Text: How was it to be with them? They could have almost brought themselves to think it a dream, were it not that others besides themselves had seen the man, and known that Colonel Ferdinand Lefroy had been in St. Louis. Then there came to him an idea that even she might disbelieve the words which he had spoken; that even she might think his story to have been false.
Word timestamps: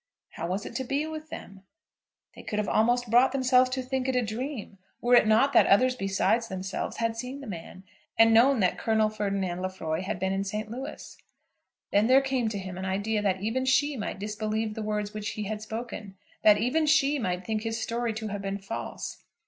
How 0.31 0.47
was 0.47 0.65
it 0.65 0.73
to 0.77 0.83
be 0.83 1.05
with 1.05 1.29
them? 1.29 1.61
They 2.33 2.41
could 2.41 2.57
have 2.57 2.67
almost 2.67 3.11
brought 3.11 3.31
themselves 3.33 3.69
to 3.69 3.83
think 3.83 4.07
it 4.07 4.15
a 4.15 4.23
dream, 4.23 4.79
were 4.99 5.13
it 5.13 5.27
not 5.27 5.53
that 5.53 5.67
others 5.67 5.95
besides 5.95 6.47
themselves 6.47 6.97
had 6.97 7.15
seen 7.15 7.39
the 7.39 7.45
man, 7.45 7.83
and 8.17 8.33
known 8.33 8.61
that 8.61 8.79
Colonel 8.79 9.09
Ferdinand 9.11 9.61
Lefroy 9.61 10.01
had 10.01 10.17
been 10.17 10.33
in 10.33 10.43
St. 10.43 10.71
Louis. 10.71 11.15
Then 11.91 12.07
there 12.07 12.19
came 12.19 12.49
to 12.49 12.57
him 12.57 12.79
an 12.79 12.85
idea 12.85 13.21
that 13.21 13.41
even 13.41 13.63
she 13.63 13.95
might 13.95 14.17
disbelieve 14.17 14.73
the 14.73 14.81
words 14.81 15.13
which 15.13 15.29
he 15.33 15.43
had 15.43 15.61
spoken; 15.61 16.17
that 16.41 16.57
even 16.57 16.87
she 16.87 17.19
might 17.19 17.45
think 17.45 17.61
his 17.61 17.79
story 17.79 18.11
to 18.11 18.29
have 18.29 18.41
been 18.41 18.57
false. 18.57 19.21